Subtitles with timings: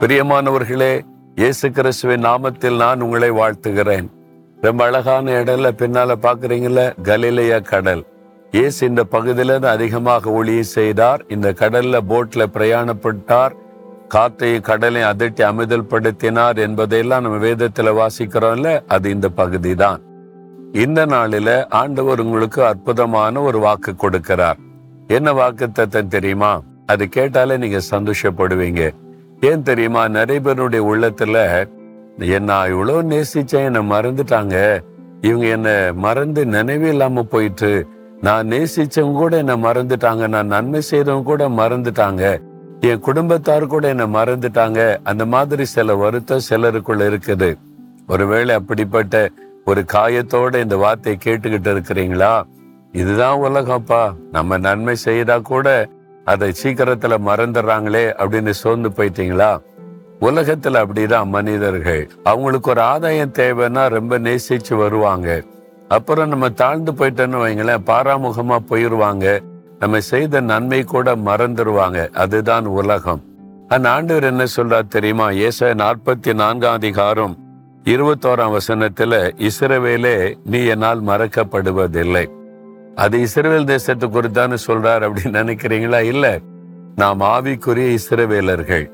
[0.00, 1.00] பிரியமானவர்களே
[1.34, 4.06] இயேசு கிறிஸ்துவின் நாமத்தில் நான் உங்களை வாழ்த்துகிறேன்.
[4.60, 8.06] ரொம்ப அழகான இடம்ல பின்னால பாக்குறீங்கல்ல கலிலைய கடல்.
[8.50, 11.24] இயேசு இந்த பகுதியில அதிகமாக ஒளியை செய்தார்.
[11.28, 13.50] இந்த கடல்ல போட்ல பிரயாணப்பட்டார்.
[14.08, 20.02] காற்றையும் கடலையும் அதட்டி அமிதல் படுத்தினார் என்பதையெல்லாம் நம்ம வேதத்துல வாசிக்கிறோம்ல அது இந்த பகுதி தான்
[20.72, 24.56] இந்த நாளில ஆண்டவர் உங்களுக்கு அற்புதமான ஒரு வாக்கு கொடுக்கிறார்.
[25.08, 26.62] என்ன வாக்கு தத்தம் தெரியுமா?
[26.86, 28.94] அது கேட்டாலே நீங்க சந்தோஷப்படுவீங்க.
[29.40, 30.08] ஏன் தெரியுமா?
[30.08, 31.68] நிறைய பேருடைய உள்ளத்துல
[32.18, 34.80] என்ன இவ்வளவு நேசிச்சேன் என்னை மறந்துட்டாங்க.
[35.20, 37.86] இவங்க என்னை மறந்து நினைவே இல்லாம போயிட்டு
[38.20, 40.28] நான் நேசிச்சவங்க கூட என்ன மறந்துட்டாங்க.
[40.28, 42.40] நான் நன்மை செய்தவங்க கூட மறந்துட்டாங்க.
[42.80, 44.96] என் குடும்பத்தார் கூட என்ன மறந்துட்டாங்க.
[45.02, 47.54] அந்த மாதிரி சில வருத்தம் சிலருக்குள்ள இருக்குது.
[48.08, 49.28] ஒருவேளை அப்படிப்பட்ட
[49.64, 52.42] ஒரு காயத்தோட இந்த வார்த்தையை கேட்டுக்கிட்டு இருக்கிறீங்களா?
[52.92, 54.12] இதுதான் உலகம்ப்பா.
[54.32, 55.88] நம்ம நன்மை செய்தா கூட
[56.26, 59.62] அதை சீக்கிரத்துல மறந்துடுறாங்களே அப்படின்னு சோர்ந்து போயிட்டீங்களா?
[60.20, 62.10] உலகத்துல அப்படிதான் மனிதர்கள்.
[62.22, 65.42] அவங்களுக்கு ஒரு ஆதாயம் தேவைன்னா ரொம்ப நேசிச்சு வருவாங்க.
[65.88, 69.40] அப்புறம் நம்ம தாழ்ந்து போயிட்டோன்னு வைங்களேன் பாராமுகமா போயிருவாங்க.
[69.78, 72.10] நம்ம செய்த நன்மை கூட மறந்துடுவாங்க.
[72.10, 73.22] அதுதான் உலகம்.
[73.68, 75.30] அந்த ஆண்டவர் என்ன சொல்றார் தெரியுமா?
[75.30, 77.36] ஏச நாற்பத்தி நான்காம் அதிகாரம்
[77.84, 82.26] இருபத்தோராம் வசனத்துல இஸ்ரவேலே நீ என்னால் மறக்கப்படுவதில்லை.
[82.96, 86.00] அது இஸ்ரவேல் தேசத்தை குறித்தான்னு சொல்றார் அப்படின்னு நினைக்கிறீங்களா?
[86.02, 86.26] இல்ல.
[86.96, 88.86] நாம் ஆவிக்குரிய இஸ்ரவேலர்கள்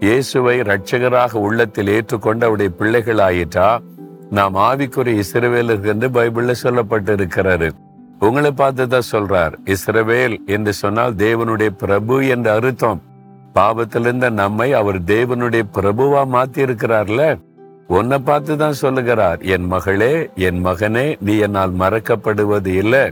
[0.00, 3.68] இயேசுவை ரட்சகராக உள்ளத்தில் ஏற்றுக்கொண்டு அவருடைய பிள்ளைகள் ஆயிட்டா
[4.30, 7.68] நாம் ஆவிக்குரிய இஸ்ரவேலர்கள் என்று பைபிள்ல சொல்லப்பட்டு இருக்கிறாரு
[8.20, 13.00] உங்களை பார்த்து தான் சொல்றார் இஸ்ரவேல் என்று சொன்னால் தேவனுடைய பிரபு என்ற அர்த்தம்.
[13.54, 17.22] பாவத்திலிருந்த நம்மை அவர் தேவனுடைய பிரபுவா மாத்தி இருக்கிறார்ல
[17.88, 23.04] உன்னை பார்த்து தான் சொல்லுகிறார் என் மகளே என் மகனே நீ என்னால் மறக்கப்படுவது இல்லை.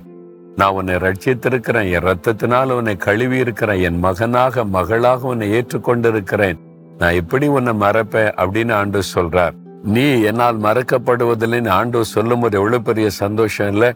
[0.57, 6.59] நான் உன்னை ரட்சித்திருக்கிறேன் என் ரத்தத்தினால் உன்னை கழுவி இருக்கிறேன் என் மகனாக மகளாக உன்னை ஏற்றுக்கொண்டிருக்கிறேன்.
[6.99, 9.53] நான் எப்படி உன்னை மறப்பேன் அப்படின்னு ஆண்டு சொல்றார்.
[9.83, 13.95] நீ என்னால் மறக்கப்படுவதில்லைன்னு ஆண்டு சொல்லும் போது எவ்வளவு பெரிய சந்தோஷம் இல்ல?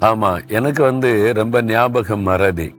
[0.00, 2.74] ஆமா எனக்கு வந்து ரொம்ப ஞாபகம் மறதி.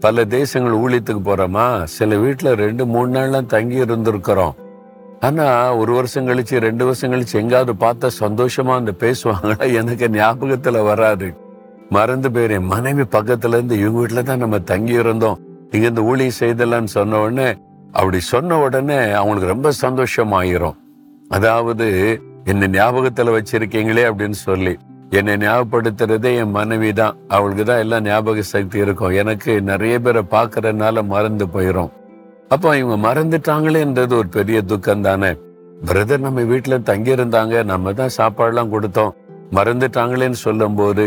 [0.00, 1.82] பல தேசங்கள் ஊழியத்துக்கு போறோமா?
[1.82, 4.54] சில வீட்டுல ரெண்டு மூணு நாள்லாம் தங்கி இருந்திருக்கிறோம்.
[5.20, 9.74] ஆனா ஒரு வருஷம் கழிச்சு ரெண்டு வருஷம் கழிச்சு எங்காவது பார்த்தா சந்தோஷமா அந்த பேசுவாங்களா?
[9.74, 11.44] எனக்கு ஞாபகத்துல வராது.
[11.90, 12.60] மறந்து போயிரு.
[12.60, 15.38] மனைவி பக்கத்துல இருந்து இவங்க வீட்டுல தான் நம்ம தங்கி இருந்தோம்
[15.72, 17.48] இங்க இந்த ஊழி செய்தலான்னு சொன்ன உடனே
[17.92, 20.76] அப்படி சொன்ன உடனே அவங்களுக்கு ரொம்ப சந்தோஷமாயிரும்.
[21.28, 21.86] அதாவது
[22.44, 24.74] என்ன ஞாபகத்துல வச்சிருக்கீங்களே அப்படின்னு சொல்லி.
[25.10, 27.16] என்னை ஞாபகப்படுத்துறதே என் மனைவி தான்.
[27.28, 29.10] அவளுக்கு தான் எல்லாம் ஞாபக சக்தி இருக்கும்.
[29.10, 31.90] எனக்கு நிறைய பேரை பாக்குறதுனால மறந்து போயிரும்.
[32.48, 35.30] அப்போ இவங்க மறந்துட்டாங்களேன்றது ஒரு பெரிய துக்கம் தானே.
[35.86, 37.64] பிரதர் நம்ம வீட்டுல தங்கியிருந்தாங்க.
[37.64, 39.14] நம்ம தான் சாப்பாடுலாம் கொடுத்தோம்.
[39.54, 41.04] மறந்துட்டாங்களேன்னு சொல்லும் போது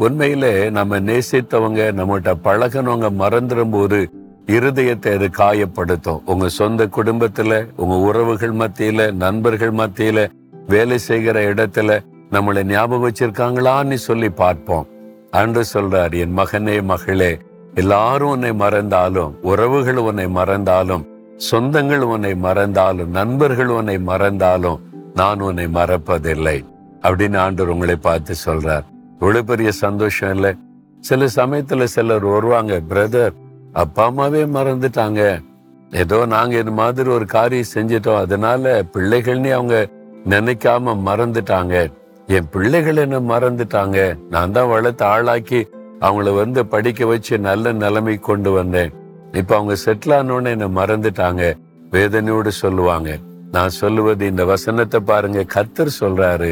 [0.00, 3.98] உண்மையில நம்ம நேசித்தவங்க நம்மகிட்ட பழகினவங்க மறந்துடும் போது
[4.46, 6.22] இருதயத்தை அது காயப்படுத்தும்.
[6.24, 10.30] உங்க சொந்த குடும்பத்துல உங்க உறவுகள் மத்தியில நண்பர்கள் மத்தியில
[10.66, 11.98] வேலை செய்கிற இடத்துல
[12.30, 14.86] நம்மளை ஞாபகம் வச்சிருக்காங்களான்னு சொல்லி பார்ப்போம்.
[15.30, 17.38] அன்று சொல்றார் என் மகனே மகளே
[17.74, 21.04] எல்லாரும் உன்னை மறந்தாலும் உறவுகள் உன்னை மறந்தாலும்
[21.50, 24.80] சொந்தங்கள் உன்னை மறந்தாலும் நண்பர்கள் உன்னை மறந்தாலும்
[25.14, 26.58] நான் உன்னை மறப்பதில்லை.
[27.02, 28.86] அப்படின்னு ஆண்டவர் உங்களை பார்த்து சொல்றார்.
[29.20, 30.56] இவ்வளவு பெரிய சந்தோஷம் இல்லை.
[31.00, 33.34] சில சமயத்துல சிலர் வருவாங்க பிரதர்
[33.72, 35.42] அப்பா அம்மாவே மறந்துட்டாங்க.
[35.90, 38.16] ஏதோ நாங்க இது மாதிரி ஒரு காரியம் செஞ்சிட்டோம்.
[38.16, 39.88] அதனால பிள்ளைகள்னு அவங்க
[40.28, 41.92] நினைக்காம மறந்துட்டாங்க.
[42.26, 44.18] என் பிள்ளைகள் என்ன மறந்துட்டாங்க?
[44.30, 45.68] நான் தான் வளர்த்து ஆளாக்கி
[46.00, 48.92] அவங்கள வந்து படிக்க வச்சு நல்ல நிலைமை கொண்டு வந்தேன்.
[49.32, 51.58] இப்ப அவங்க செட்டில் ஆனோன்னு என்ன மறந்துட்டாங்க.
[51.90, 53.18] வேதனையோடு சொல்லுவாங்க.
[53.52, 55.44] நான் சொல்லுவது இந்த வசனத்தை பாருங்க.
[55.54, 56.50] கத்தர் சொல்றாரு.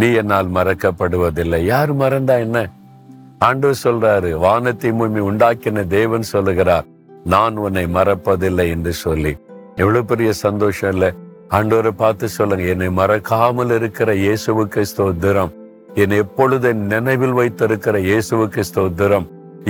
[0.00, 1.60] நீ என்னால் மறக்கப்படுவதில்லை.
[1.72, 2.58] யார் மறந்தா என்ன?
[3.46, 6.86] ஆண்டு சொல்றாரு வானத்தை மூமி உண்டாக்கின தேவன் சொல்லுகிறார்
[7.34, 9.32] நான் உன்னை மறப்பதில்லை என்று சொல்லி.
[9.82, 11.06] எவ்வளவு பெரிய சந்தோஷம் இல்ல?
[11.56, 15.52] ஆண்டோரை பார்த்து சொல்லுங்க என்னை மறக்காமல் இருக்கிற இயேசுவுக்கு ஸ்தோத்திரம்.
[16.02, 19.26] என்னை எப்பொழுது நினைவில் வைத்திருக்கிற இயேசுவுக்கு ஸ்தோத்திரம்.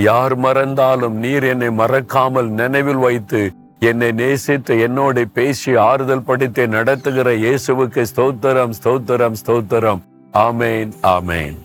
[0.07, 3.41] யார் மறந்தாலும் நீர் என்னை மறக்காமல் நினைவில் வைத்து
[3.89, 10.01] என்னை நேசித்து என்னோட பேசி ஆறுதல் படித்து நடத்துகிற இயேசுவுக்கு ஸ்தோத்திரம் ஸ்தோத்திரம் ஸ்தோத்திரம்.
[10.38, 11.58] ஆமேன் ஆமேன்